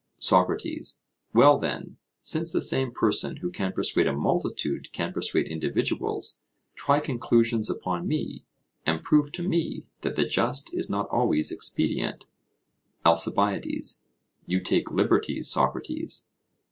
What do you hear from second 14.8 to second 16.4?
liberties, Socrates.